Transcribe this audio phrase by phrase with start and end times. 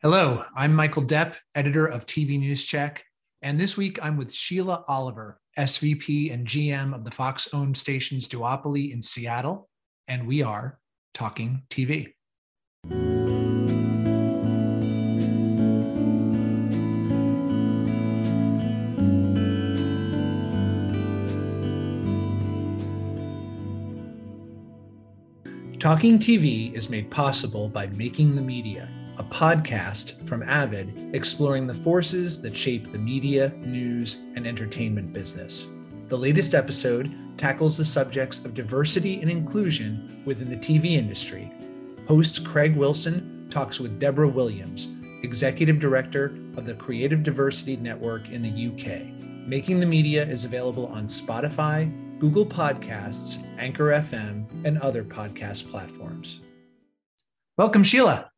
[0.00, 3.04] Hello, I'm Michael Depp, editor of TV News Check,
[3.42, 8.28] and this week I'm with Sheila Oliver, SVP and GM of the Fox owned stations
[8.28, 9.68] Duopoly in Seattle,
[10.06, 10.78] and we are
[11.14, 12.12] talking TV.
[25.80, 28.88] Talking TV is made possible by Making the Media
[29.18, 35.66] a podcast from Avid exploring the forces that shape the media, news, and entertainment business.
[36.08, 41.52] The latest episode tackles the subjects of diversity and inclusion within the TV industry.
[42.06, 44.88] Host Craig Wilson talks with Deborah Williams,
[45.22, 46.26] Executive Director
[46.56, 49.20] of the Creative Diversity Network in the UK.
[49.48, 51.90] Making the Media is available on Spotify,
[52.20, 56.40] Google Podcasts, Anchor FM, and other podcast platforms.
[57.56, 58.30] Welcome, Sheila.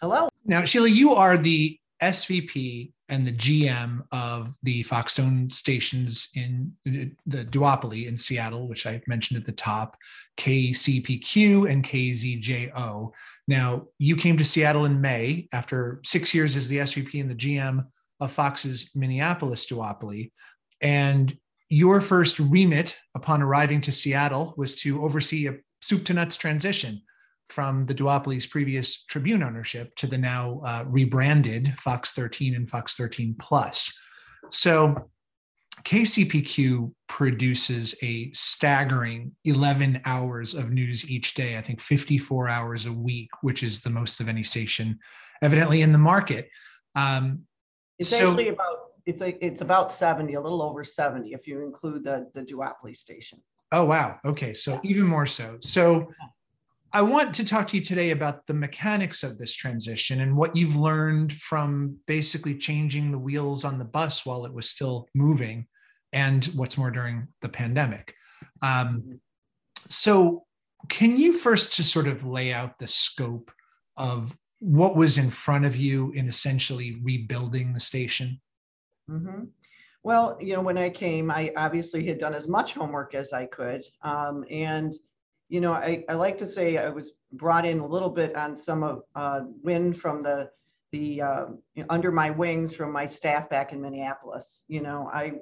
[0.00, 0.28] Hello.
[0.44, 6.72] Now, Sheila, you are the SVP and the GM of the Fox owned stations in
[6.86, 9.96] uh, the duopoly in Seattle, which I mentioned at the top,
[10.36, 13.10] KCPQ and KZJO.
[13.48, 17.34] Now, you came to Seattle in May after six years as the SVP and the
[17.34, 17.84] GM
[18.20, 20.30] of Fox's Minneapolis duopoly.
[20.80, 21.36] And
[21.70, 27.02] your first remit upon arriving to Seattle was to oversee a soup to nuts transition
[27.48, 32.94] from the duopoly's previous Tribune ownership to the now uh, rebranded Fox 13 and Fox
[32.94, 33.92] 13 Plus.
[34.50, 35.10] So
[35.84, 42.92] KCPQ produces a staggering 11 hours of news each day, I think 54 hours a
[42.92, 44.98] week, which is the most of any station
[45.42, 46.48] evidently in the market.
[46.94, 47.42] Um,
[47.98, 48.76] it's so, actually about
[49.06, 52.96] it's a, it's about 70, a little over 70 if you include the the duopoly
[52.96, 53.40] station.
[53.72, 54.18] Oh wow.
[54.24, 55.58] Okay, so even more so.
[55.60, 56.08] So
[56.92, 60.56] I want to talk to you today about the mechanics of this transition and what
[60.56, 65.66] you've learned from basically changing the wheels on the bus while it was still moving,
[66.12, 68.14] and what's more during the pandemic.
[68.62, 69.20] Um,
[69.88, 70.44] so,
[70.88, 73.50] can you first just sort of lay out the scope
[73.96, 78.40] of what was in front of you in essentially rebuilding the station?
[79.10, 79.44] Mm-hmm.
[80.04, 83.46] Well, you know, when I came, I obviously had done as much homework as I
[83.46, 84.94] could, um, and
[85.48, 88.54] you know, I, I like to say I was brought in a little bit on
[88.54, 90.50] some of uh, wind from the
[90.92, 91.46] the uh,
[91.90, 94.62] under my wings from my staff back in Minneapolis.
[94.68, 95.32] You know, I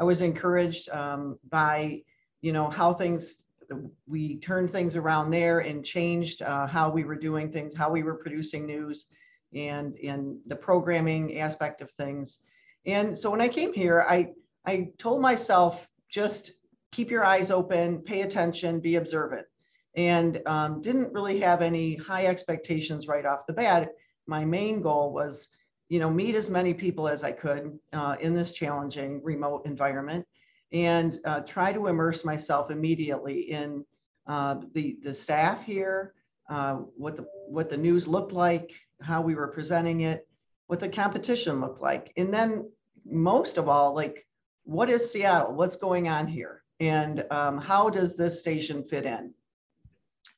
[0.00, 2.02] I was encouraged um, by
[2.42, 3.36] you know how things
[4.06, 8.04] we turned things around there and changed uh, how we were doing things, how we
[8.04, 9.08] were producing news,
[9.52, 12.38] and in the programming aspect of things.
[12.84, 14.28] And so when I came here, I
[14.64, 16.52] I told myself just
[16.92, 19.46] keep your eyes open, pay attention, be observant
[19.96, 23.92] and um, didn't really have any high expectations right off the bat.
[24.26, 25.48] My main goal was,
[25.88, 30.26] you know, meet as many people as I could uh, in this challenging remote environment
[30.72, 33.84] and uh, try to immerse myself immediately in
[34.26, 36.12] uh, the, the staff here,
[36.50, 40.26] uh, what, the, what the news looked like, how we were presenting it,
[40.66, 42.12] what the competition looked like.
[42.16, 42.68] And then
[43.08, 44.26] most of all, like,
[44.64, 45.54] what is Seattle?
[45.54, 46.64] What's going on here?
[46.80, 49.32] And um, how does this station fit in?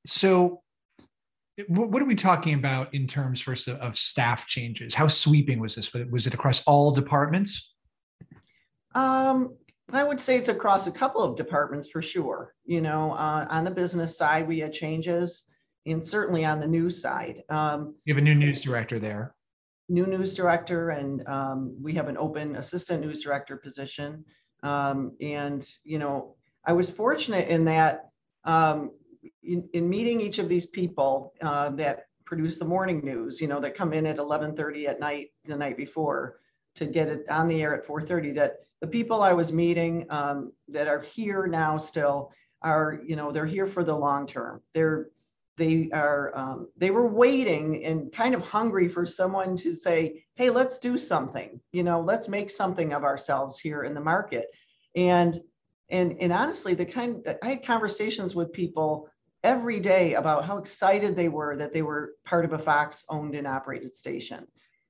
[0.07, 0.63] So,
[1.67, 4.95] what are we talking about in terms first of, of staff changes?
[4.95, 5.93] How sweeping was this?
[5.93, 7.75] Was it across all departments?
[8.95, 9.57] Um,
[9.93, 12.55] I would say it's across a couple of departments for sure.
[12.65, 15.45] You know, uh, on the business side, we had changes,
[15.87, 17.43] and certainly on the news side.
[17.49, 19.35] Um, you have a new news director there.
[19.89, 24.25] New news director, and um, we have an open assistant news director position.
[24.63, 28.11] Um, and you know, I was fortunate in that
[28.45, 28.91] um,
[29.43, 33.61] in, in meeting each of these people uh, that produce the morning news, you know,
[33.61, 36.41] that come in at 11:30 at night the night before
[36.75, 40.53] to get it on the air at 4:30, that the people I was meeting um,
[40.69, 42.31] that are here now still
[42.63, 44.63] are, you know, they're here for the long term.
[44.75, 45.09] They're
[45.57, 50.51] they are um, they were waiting and kind of hungry for someone to say, hey,
[50.51, 51.61] let's do something.
[51.73, 54.47] You know, let's make something of ourselves here in the market.
[54.95, 55.41] And
[55.91, 59.09] and and honestly, the kind I had conversations with people
[59.45, 63.35] every day about how excited they were that they were part of a Fox owned
[63.35, 64.47] and operated station.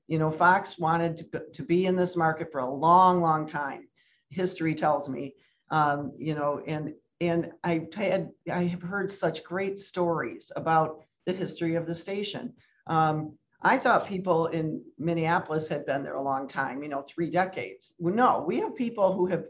[0.06, 3.88] You know, Fox wanted to, to be in this market for a long, long time.
[4.30, 5.34] History tells me,
[5.70, 11.32] um, you know, and and I had I have heard such great stories about the
[11.32, 12.54] history of the station.
[12.86, 17.28] Um, I thought people in Minneapolis had been there a long time, you know, three
[17.28, 17.92] decades.
[17.98, 19.44] Well, no, we have people who have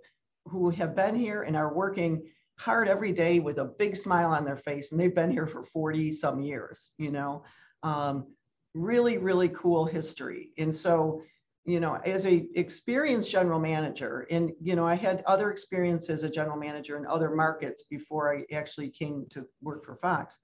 [0.49, 2.23] who have been here and are working
[2.57, 5.63] hard every day with a big smile on their face and they've been here for
[5.63, 7.45] 40 some years you know
[7.83, 8.27] um,
[8.75, 10.51] really, really cool history.
[10.59, 11.23] And so,
[11.65, 16.25] you know, as a experienced general manager, and you know, I had other experience as
[16.25, 20.39] a general manager in other markets before I actually came to work for Fox.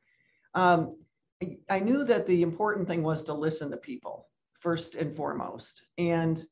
[0.54, 0.96] Um,
[1.42, 4.28] I, I knew that the important thing was to listen to people
[4.60, 5.86] first and foremost.
[5.98, 6.44] And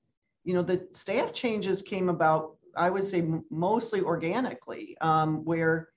[0.44, 5.88] you know, the staff changes came about, I would say, mostly organically, um, where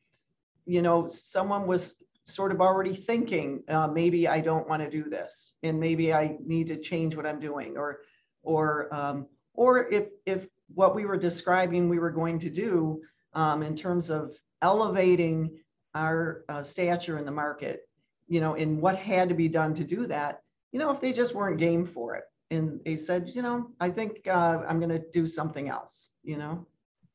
[0.65, 1.95] you know someone was
[2.25, 6.35] sort of already thinking uh, maybe i don't want to do this and maybe i
[6.43, 7.99] need to change what i'm doing or
[8.43, 13.01] or um, or if if what we were describing we were going to do
[13.33, 15.51] um, in terms of elevating
[15.93, 17.87] our uh, stature in the market
[18.27, 20.41] you know and what had to be done to do that
[20.71, 23.89] you know if they just weren't game for it and they said you know i
[23.89, 26.65] think uh, i'm going to do something else you know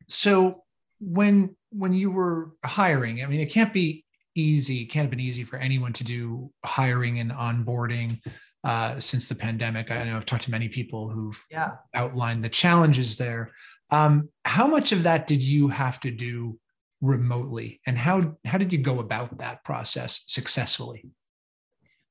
[0.09, 0.53] so
[1.01, 4.05] when when you were hiring i mean it can't be
[4.35, 8.21] easy, It can't have been easy for anyone to do hiring and onboarding
[8.65, 9.91] uh, since the pandemic.
[9.91, 11.73] I know I've talked to many people who've yeah.
[11.95, 13.53] outlined the challenges there.
[13.91, 16.59] Um, how much of that did you have to do
[17.01, 21.07] remotely, and how how did you go about that process successfully?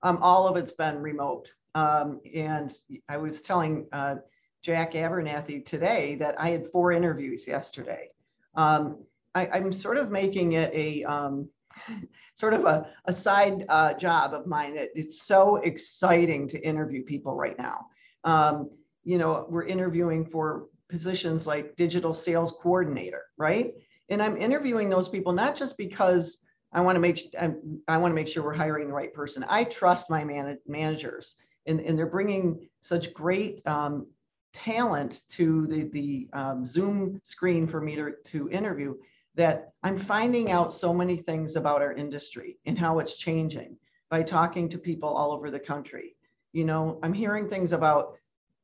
[0.02, 2.74] Um, all of it's been remote, um, and
[3.08, 4.16] I was telling uh,
[4.64, 8.10] Jack Abernethy today that I had four interviews yesterday.
[8.56, 9.04] Um,
[9.36, 11.50] I, am sort of making it a um,
[12.34, 17.04] sort of a, a side uh, job of mine that it's so exciting to interview
[17.04, 17.88] people right now.
[18.24, 18.70] Um,
[19.04, 23.74] you know, we're interviewing for positions like digital sales coordinator, right?
[24.10, 26.40] And I'm interviewing those people not just because
[26.74, 27.52] I want to make I,
[27.88, 29.46] I want to make sure we're hiring the right person.
[29.48, 31.36] I trust my man, managers,
[31.70, 34.08] and, and they're bringing such great um,
[34.54, 38.96] talent to the the um, Zoom screen for me to, to interview
[39.36, 43.78] that I'm finding out so many things about our industry and how it's changing
[44.10, 46.16] by talking to people all over the country.
[46.52, 48.16] You know, I'm hearing things about,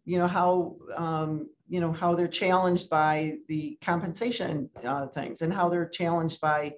[0.05, 5.53] you know, how, um, you know, how they're challenged by the compensation uh, things and
[5.53, 6.73] how they're challenged by,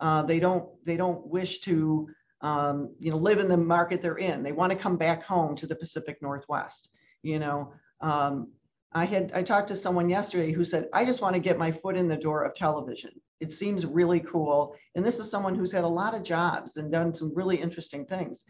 [0.00, 2.08] uh, they don't, they don't wish to,
[2.42, 4.42] um, you know, live in the market they're in.
[4.42, 6.90] They want to come back home to the Pacific Northwest.
[7.22, 8.48] You know, um,
[8.92, 11.70] I had I talked to someone yesterday who said, I just want to get my
[11.70, 13.12] foot in the door of television.
[13.40, 14.74] It seems really cool.
[14.94, 18.04] And this is someone who's had a lot of jobs and done some really interesting
[18.04, 18.44] things.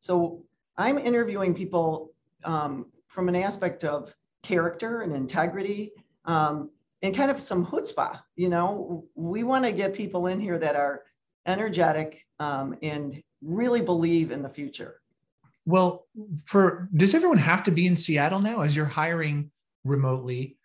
[0.00, 0.44] So
[0.76, 2.12] I'm interviewing people
[2.44, 5.92] um, from an aspect of character and integrity
[6.26, 6.70] um,
[7.02, 8.20] and kind of some chutzpah.
[8.36, 11.02] You know, we want to get people in here that are
[11.46, 15.00] energetic um, and really believe in the future.
[15.64, 16.06] Well,
[16.44, 19.50] for does everyone have to be in Seattle now as you're hiring
[19.84, 20.56] remotely?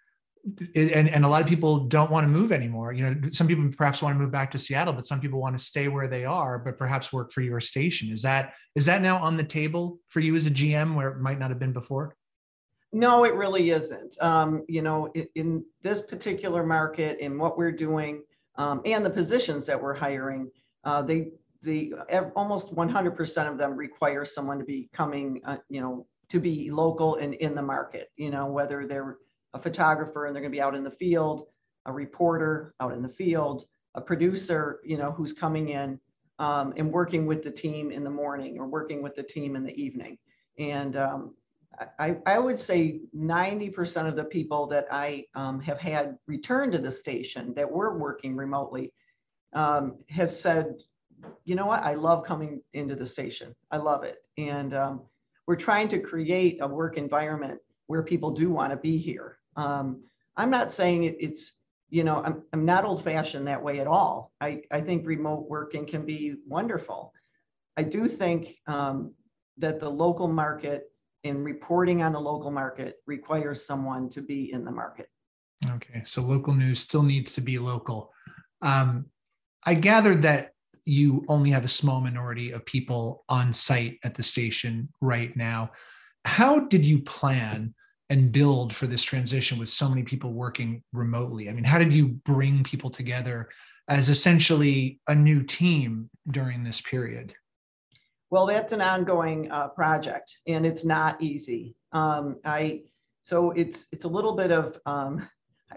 [0.76, 2.94] and, and a lot of people don't want to move anymore.
[2.94, 5.58] You know, some people perhaps want to move back to Seattle, but some people want
[5.58, 8.10] to stay where they are, but perhaps work for your station.
[8.10, 11.20] Is that is that now on the table for you as a GM where it
[11.20, 12.16] might not have been before?
[12.94, 14.18] No, it really isn't.
[14.22, 18.24] Um, you know, in, in, this particular market, in what we're doing,
[18.56, 20.52] um, and the positions that we're hiring,
[20.84, 21.94] uh, they the
[22.36, 27.16] almost 100% of them require someone to be coming, uh, you know, to be local
[27.16, 28.12] and in the market.
[28.16, 29.18] You know, whether they're
[29.54, 31.48] a photographer and they're going to be out in the field,
[31.86, 33.66] a reporter out in the field,
[33.96, 36.00] a producer, you know, who's coming in
[36.40, 39.64] um, and working with the team in the morning or working with the team in
[39.64, 40.18] the evening.
[40.58, 41.36] And um,
[42.00, 46.78] I, I would say 90% of the people that I um, have had return to
[46.78, 48.94] the station that were working remotely
[49.54, 50.76] um, have said,
[51.46, 53.56] you know what, I love coming into the station.
[53.72, 54.20] I love it.
[54.38, 55.02] And um,
[55.48, 59.38] we're trying to create a work environment where people do want to be here.
[59.56, 60.04] Um,
[60.38, 61.54] I'm not saying it, it's,
[61.90, 64.32] you know, I'm, I'm not old fashioned that way at all.
[64.40, 67.14] I, I think remote working can be wonderful.
[67.76, 69.14] I do think um,
[69.58, 70.92] that the local market
[71.24, 75.10] and reporting on the local market requires someone to be in the market.
[75.70, 78.12] Okay, so local news still needs to be local.
[78.62, 79.06] Um,
[79.66, 80.51] I gathered that
[80.86, 85.72] you only have a small minority of people on site at the station right now.
[86.26, 87.74] How did you plan
[88.10, 91.50] and build for this transition with so many people working remotely?
[91.50, 93.50] I mean, how did you bring people together
[93.88, 97.34] as essentially a new team during this period?
[98.30, 101.76] Well, that's an ongoing uh, project, and it's not easy.
[101.92, 102.84] Um, I
[103.22, 105.28] so it's it's a little bit of um,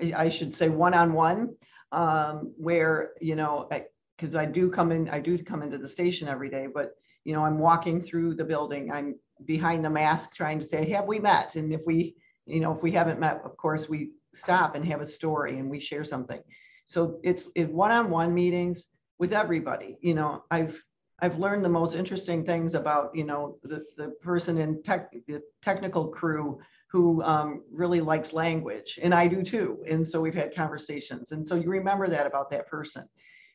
[0.01, 1.55] I, I, should say one-on-one,
[1.93, 3.69] um, where you know
[4.17, 6.93] because I, do come in I do come into the station every day, but
[7.25, 8.91] you know I'm walking through the building.
[8.91, 9.17] I'm
[9.47, 11.57] behind the mask trying to say, have we met?
[11.57, 12.17] And if we
[12.47, 15.71] you know, if we haven't met, of course, we stop and have a story and
[15.71, 16.41] we share something.
[16.87, 18.87] So it's it one-on-one meetings
[19.19, 19.97] with everybody.
[20.01, 20.83] You know, I've
[21.21, 25.41] I've learned the most interesting things about, you know, the, the person in tech, the
[25.63, 26.59] technical crew
[26.91, 29.83] who um, really likes language, and I do too.
[29.89, 33.09] And so we've had conversations, and so you remember that about that person.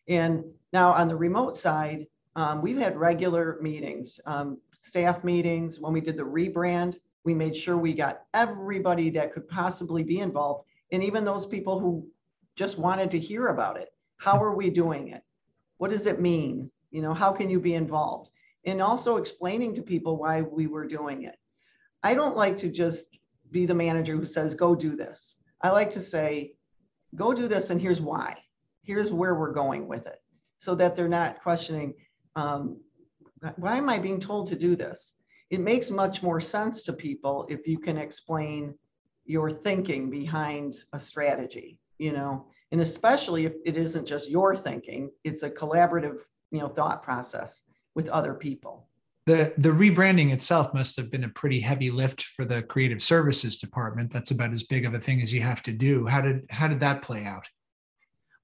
[0.09, 5.79] And now on the remote side, um, we've had regular meetings, um, staff meetings.
[5.79, 10.19] When we did the rebrand, we made sure we got everybody that could possibly be
[10.19, 12.07] involved, and even those people who
[12.55, 13.93] just wanted to hear about it.
[14.17, 15.23] How are we doing it?
[15.77, 16.71] What does it mean?
[16.91, 18.31] You know, how can you be involved?
[18.65, 21.37] And also explaining to people why we were doing it.
[22.03, 23.17] I don't like to just
[23.51, 25.35] be the manager who says, go do this.
[25.61, 26.55] I like to say,
[27.15, 28.37] go do this, and here's why.
[28.89, 30.19] Here's where we're going with it.
[30.57, 31.93] So that they're not questioning,
[32.35, 32.79] um,
[33.57, 35.13] why am I being told to do this?
[35.51, 38.73] It makes much more sense to people if you can explain
[39.25, 45.11] your thinking behind a strategy, you know, and especially if it isn't just your thinking,
[45.23, 46.17] it's a collaborative,
[46.49, 47.61] you know, thought process
[47.93, 48.87] with other people
[49.27, 53.59] the the rebranding itself must have been a pretty heavy lift for the creative services
[53.59, 56.45] department that's about as big of a thing as you have to do how did
[56.49, 57.47] how did that play out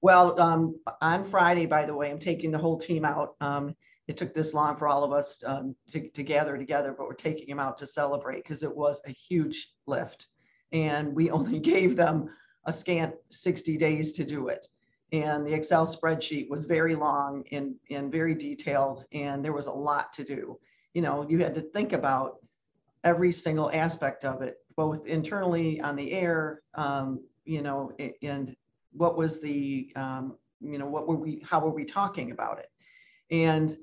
[0.02, 3.34] well um, on friday by the way i'm taking the whole team out.
[3.40, 3.74] Um,
[4.08, 7.14] it took this long for all of us um, to, to gather together but we're
[7.14, 10.26] taking them out to celebrate because it was a huge lift.
[10.72, 12.30] And we only gave them
[12.64, 14.66] a scant 60 days to do it.
[15.12, 19.72] And the excel spreadsheet was very long and, and very detailed and there was a
[19.72, 20.58] lot to do.
[20.94, 22.36] You know, you had to think about
[23.04, 28.56] every single aspect of it, both internally on the air, um, you know, and
[28.96, 32.70] what was the, um, you know, what were we, how were we talking about it?
[33.30, 33.76] And,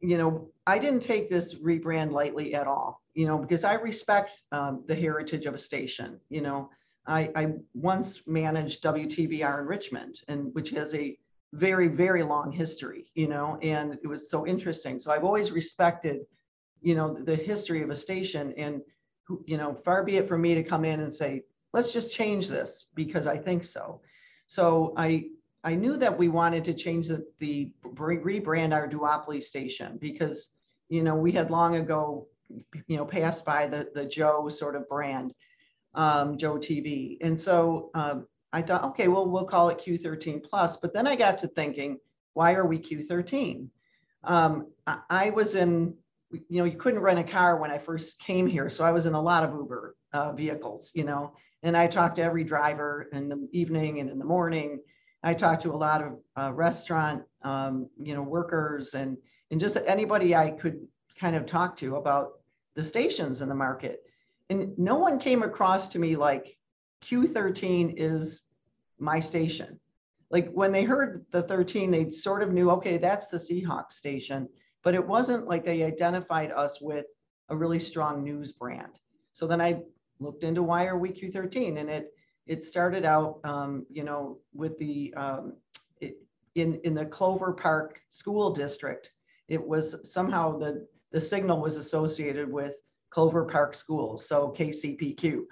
[0.00, 4.42] you know, I didn't take this rebrand lightly at all, you know, because I respect
[4.52, 6.20] um, the heritage of a station.
[6.28, 6.70] You know,
[7.06, 11.16] I, I once managed WTVR in Richmond, and which has a
[11.52, 14.98] very, very long history, you know, and it was so interesting.
[14.98, 16.26] So I've always respected
[16.86, 18.80] you know, the history of a station and,
[19.44, 21.42] you know, far be it from me to come in and say,
[21.72, 24.00] let's just change this because I think so.
[24.46, 25.26] So I,
[25.64, 30.50] I knew that we wanted to change the, the rebrand our duopoly station because,
[30.88, 32.28] you know, we had long ago,
[32.86, 35.34] you know, passed by the, the Joe sort of brand,
[35.94, 37.18] um, Joe TV.
[37.20, 40.76] And so um, I thought, okay, well, we'll call it Q13 plus.
[40.76, 41.98] But then I got to thinking,
[42.34, 43.68] why are we Q13?
[44.24, 45.94] Um, I, I was in
[46.48, 48.68] you know, you couldn't rent a car when I first came here.
[48.68, 51.32] So I was in a lot of Uber uh, vehicles, you know,
[51.66, 54.80] and I talked to every driver in the evening and in the morning.
[55.22, 59.16] I talked to a lot of uh, restaurant, um, you know, workers and,
[59.50, 60.86] and just anybody I could
[61.18, 62.40] kind of talk to about
[62.74, 64.02] the stations in the market.
[64.50, 66.56] And no one came across to me like
[67.04, 68.42] Q13 is
[68.98, 69.80] my station.
[70.30, 74.48] Like when they heard the 13, they sort of knew, okay, that's the Seahawks station
[74.86, 77.06] but it wasn't like they identified us with
[77.48, 79.00] a really strong news brand.
[79.32, 79.80] So then I
[80.18, 82.12] looked into why are we Q13 and it
[82.46, 85.54] it started out um, you know with the um,
[86.00, 86.16] it,
[86.54, 89.12] in in the Clover Park school district
[89.48, 92.74] it was somehow the the signal was associated with
[93.10, 95.44] Clover Park schools so KCPQ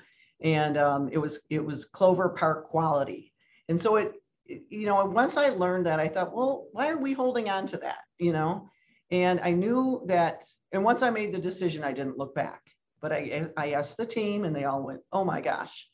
[0.42, 3.32] and um, it was it was Clover Park quality.
[3.68, 4.12] And so it
[4.46, 7.76] you know once I learned that I thought well why are we holding on to
[7.78, 8.70] that you know?
[9.10, 12.63] And I knew that, and once I made the decision, I didn't look back.
[13.04, 15.90] But I, I asked the team and they all went, oh my gosh.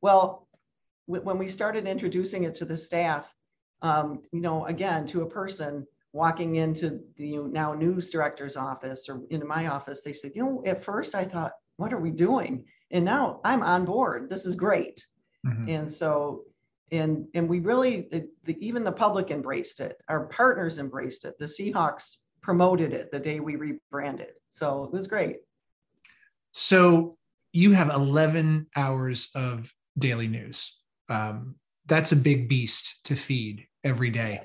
[0.00, 0.48] Well,
[1.06, 3.32] when we started introducing it to the staff,
[3.82, 9.20] um, you know, again, to a person walking into the now news director's office or
[9.30, 12.64] into my office, they said, you know, at first I thought, what are we doing?
[12.90, 14.28] And now I'm on board.
[14.28, 15.06] This is great.
[15.46, 15.68] Mm-hmm.
[15.68, 16.46] And so,
[16.90, 20.02] and and we really, the, the, even the public embraced it.
[20.08, 21.38] Our partners embraced it.
[21.38, 24.32] The Seahawks promoted it the day we rebranded.
[24.48, 25.36] So it was great.
[26.52, 27.12] So
[27.52, 30.76] you have 11 hours of daily news.
[31.08, 34.42] Um, that's a big beast to feed every day.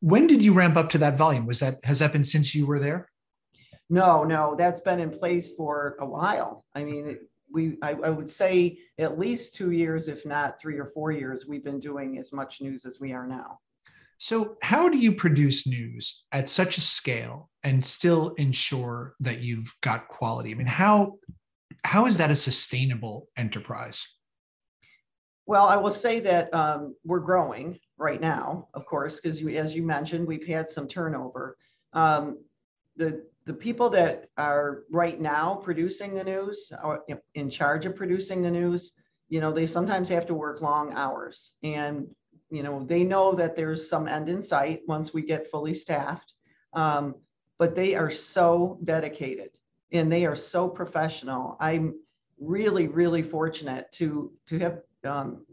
[0.00, 1.46] When did you ramp up to that volume?
[1.46, 3.08] Was that has that been since you were there?
[3.90, 6.64] No, no, that's been in place for a while.
[6.74, 7.18] I mean,
[7.50, 11.46] we I, I would say at least two years, if not three or four years,
[11.46, 13.58] we've been doing as much news as we are now.
[14.18, 19.72] So, how do you produce news at such a scale and still ensure that you've
[19.80, 20.50] got quality?
[20.50, 21.18] I mean, how
[21.84, 24.04] how is that a sustainable enterprise?
[25.46, 29.82] Well, I will say that um, we're growing right now, of course, because as you
[29.84, 31.56] mentioned, we've had some turnover.
[31.92, 32.38] Um,
[32.96, 38.42] the the people that are right now producing the news or in charge of producing
[38.42, 38.92] the news,
[39.28, 42.08] you know, they sometimes have to work long hours, and
[42.50, 46.34] you know, they know that there's some end in sight once we get fully staffed.
[46.72, 47.14] Um,
[47.58, 49.50] but they are so dedicated
[49.92, 51.56] and they are so professional.
[51.60, 51.94] I'm
[52.40, 55.44] really, really fortunate to to have um,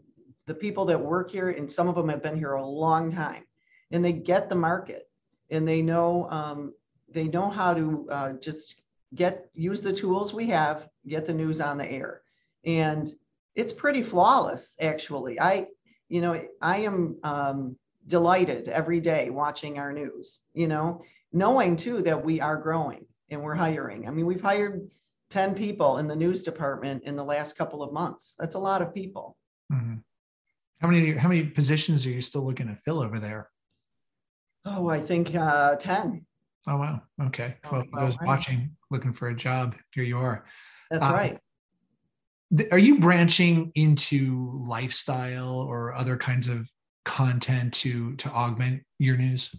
[0.46, 3.44] the people that work here, and some of them have been here a long time,
[3.90, 5.08] and they get the market,
[5.50, 6.74] and they know um,
[7.08, 8.76] they know how to uh, just
[9.14, 12.22] get use the tools we have, get the news on the air,
[12.64, 13.14] and
[13.54, 15.40] it's pretty flawless actually.
[15.40, 15.68] I
[16.08, 20.40] you know I am um, delighted every day watching our news.
[20.54, 24.06] You know, knowing too that we are growing and we're hiring.
[24.06, 24.88] I mean, we've hired
[25.30, 28.36] 10 people in the news department in the last couple of months.
[28.38, 29.36] That's a lot of people.
[29.72, 29.96] Mm-hmm.
[30.80, 33.50] How many how many positions are you still looking to fill over there?
[34.64, 36.24] Oh, I think uh, 10.
[36.68, 37.02] Oh wow.
[37.22, 37.56] Okay.
[37.64, 38.26] Oh, well, for those right.
[38.26, 40.44] watching looking for a job, here you are.
[40.90, 41.38] That's um, right.
[42.70, 46.70] Are you branching into lifestyle or other kinds of
[47.04, 49.54] content to to augment your news?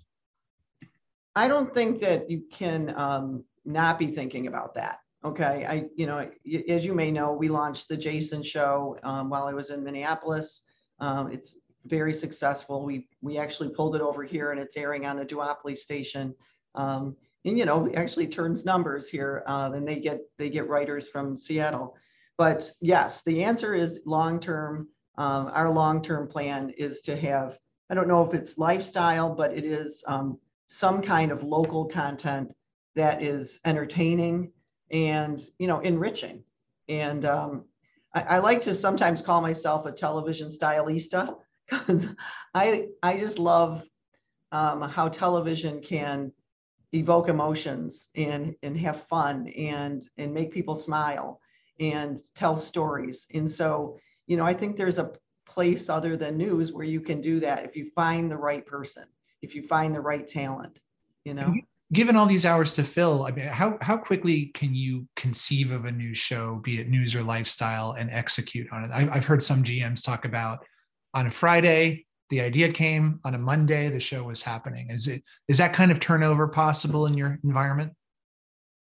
[1.35, 4.99] I don't think that you can um, not be thinking about that.
[5.25, 6.29] Okay, I you know
[6.69, 10.61] as you may know, we launched the Jason Show um, while I was in Minneapolis.
[10.99, 12.85] Um, it's very successful.
[12.85, 16.33] We we actually pulled it over here and it's airing on the duopoly station.
[16.75, 20.69] Um, and you know, it actually turns numbers here, uh, and they get they get
[20.69, 21.95] writers from Seattle.
[22.37, 24.87] But yes, the answer is long term.
[25.17, 27.57] Um, our long term plan is to have
[27.89, 32.53] I don't know if it's lifestyle, but it is um, some kind of local content
[32.95, 34.51] that is entertaining
[34.91, 36.43] and you know enriching
[36.89, 37.65] and um,
[38.13, 41.35] I, I, like to sometimes call myself a television stylista
[41.69, 42.07] because
[42.53, 43.83] i i just love
[44.51, 46.31] um, how television can
[46.93, 51.41] evoke emotions and and have fun and and make people smile
[51.79, 55.11] and tell stories and so you know i think there's a
[55.45, 59.05] place other than news where you can do that if you find the right person
[59.41, 60.81] if you find the right talent,
[61.23, 61.53] you know.
[61.93, 65.85] Given all these hours to fill, I mean, how how quickly can you conceive of
[65.85, 68.91] a new show, be it news or lifestyle, and execute on it?
[68.93, 70.65] I, I've heard some GMs talk about
[71.13, 74.89] on a Friday, the idea came on a Monday, the show was happening.
[74.89, 77.93] Is it is that kind of turnover possible in your environment?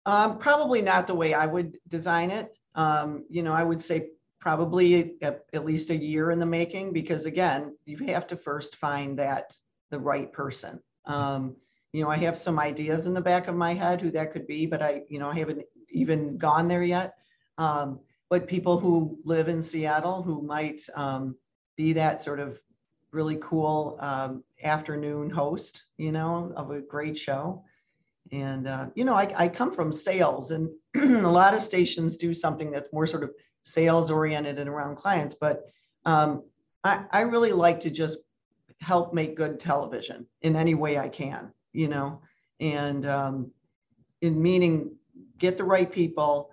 [0.07, 2.57] Um, probably not the way I would design it.
[2.75, 4.11] Um, you know, I would say
[4.41, 9.19] probably at, least a year in the making because again, you have to first find
[9.19, 9.57] that
[9.91, 10.81] the right person.
[11.07, 11.57] Um,
[11.93, 14.47] you know, I have some ideas in the back of my head who that could
[14.47, 17.15] be, but I, you know, I haven't even gone there yet.
[17.57, 21.37] Um, but people who live in Seattle who might um,
[21.77, 22.59] be that sort of
[23.13, 27.65] really cool um, afternoon host, you know, of a great show.
[28.35, 32.35] And, uh, you know, I, I come from sales, and a lot of stations do
[32.35, 33.31] something that's more sort of
[33.63, 35.37] sales oriented and around clients.
[35.41, 35.63] But
[36.05, 36.43] um,
[36.83, 38.19] I, I really like to just
[38.81, 42.23] help make good television in any way I can, you know,
[42.59, 43.51] and um,
[44.21, 44.97] in meaning
[45.39, 46.51] get the right people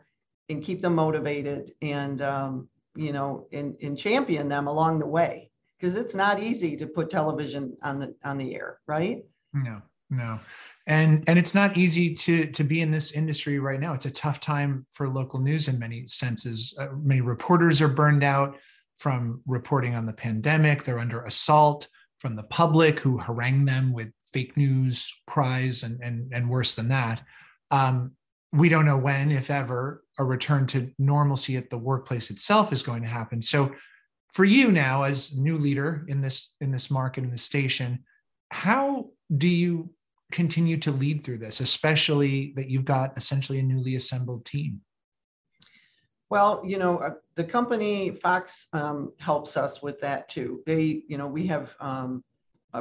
[0.50, 5.50] and keep them motivated and, um, you know, and, and champion them along the way
[5.80, 9.26] because it's not easy to put television on the on the air, right?
[9.54, 10.40] No, no.
[10.88, 13.94] And and it's not easy to to be in this industry right now.
[13.94, 16.74] It's a tough time for local news in many senses.
[16.80, 18.58] Uh, many reporters are burned out
[18.98, 20.84] from reporting on the pandemic.
[20.84, 21.88] They're under assault
[22.20, 26.88] from the public who harangue them with fake news cries and, and, and worse than
[26.90, 27.22] that.
[27.72, 28.12] Um,
[28.54, 32.84] we don't know when, if ever, a return to normalcy at the workplace itself is
[32.84, 33.42] going to happen.
[33.42, 33.72] So,
[34.34, 38.04] for you now, as new leader in this in this market in the station,
[38.50, 39.90] how do you
[40.32, 44.82] continue to lead through this, especially that you've got essentially a newly assembled team?
[46.30, 50.64] Well, you know, uh, the company Fox um, helps us with that too.
[50.66, 52.24] They, you know, we have um,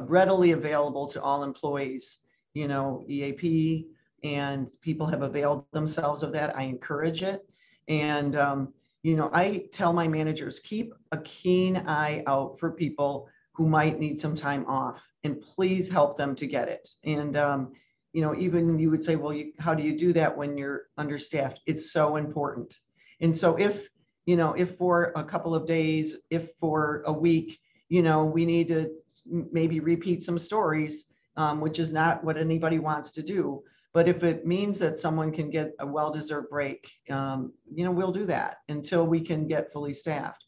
[0.02, 2.18] readily available to all employees,
[2.54, 3.88] you know, EAP,
[4.22, 6.56] and people have availed themselves of that.
[6.56, 7.44] I encourage it.
[7.88, 13.28] And, um, you know, I tell my managers keep a keen eye out for people
[13.52, 16.88] who might need some time off and please help them to get it.
[17.04, 17.72] And, um,
[18.12, 20.84] you know, even you would say, well, you, how do you do that when you're
[20.98, 21.60] understaffed?
[21.66, 22.74] It's so important.
[23.20, 23.88] And so if,
[24.26, 28.46] you know, if for a couple of days, if for a week, you know, we
[28.46, 28.90] need to
[29.26, 31.04] maybe repeat some stories,
[31.36, 33.62] um, which is not what anybody wants to do.
[33.92, 38.12] But if it means that someone can get a well-deserved break, um, you know, we'll
[38.12, 40.44] do that until we can get fully staffed.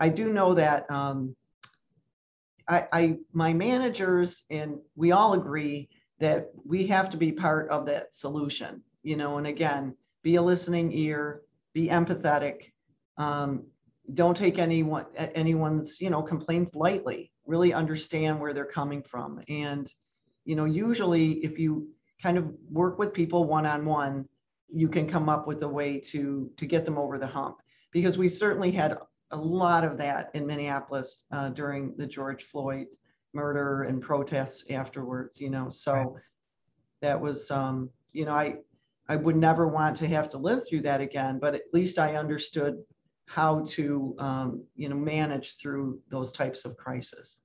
[0.00, 1.34] I do know that um,
[2.68, 5.88] I, I, my managers and we all agree
[6.20, 8.82] that we have to be part of that solution.
[9.02, 11.42] You know, and again, be a listening ear,
[11.74, 12.72] be empathetic.
[13.18, 13.64] Um,
[14.14, 17.30] don't take anyone anyone's you know complaints lightly.
[17.46, 19.92] Really understand where they're coming from, and
[20.44, 21.88] you know usually if you
[22.22, 24.26] kind of work with people one-on-one,
[24.72, 27.58] you can come up with a way to to get them over the hump.
[27.92, 28.98] Because we certainly had
[29.34, 32.86] a lot of that in Minneapolis uh, during the George Floyd
[33.32, 35.68] murder and protests afterwards, you know.
[35.70, 36.08] So right.
[37.02, 38.58] that was, um, you know, I
[39.08, 42.14] I would never want to have to live through that again, but at least I
[42.16, 42.76] understood
[43.26, 47.38] how to, um, you know, manage through those types of crises.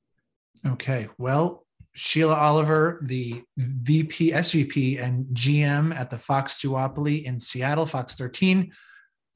[0.66, 7.86] Okay, well, Sheila Oliver, the VP, SVP, and GM at the Fox Duopoly in Seattle,
[7.86, 8.72] Fox 13.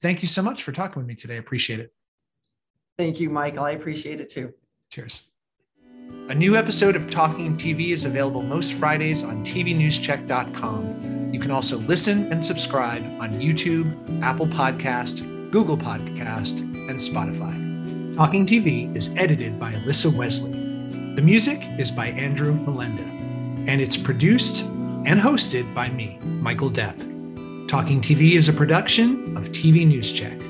[0.01, 1.37] Thank you so much for talking with me today.
[1.37, 1.91] Appreciate it.
[2.97, 3.63] Thank you, Michael.
[3.63, 4.53] I appreciate it too.
[4.89, 5.23] Cheers.
[6.29, 11.31] A new episode of Talking TV is available most Fridays on tvnewscheck.com.
[11.33, 18.15] You can also listen and subscribe on YouTube, Apple Podcast, Google Podcast, and Spotify.
[18.15, 20.51] Talking TV is edited by Alyssa Wesley.
[21.15, 23.07] The music is by Andrew Melenda,
[23.67, 24.61] and it's produced
[25.05, 26.97] and hosted by me, Michael Depp.
[27.67, 30.42] Talking TV is a production of TV News Check.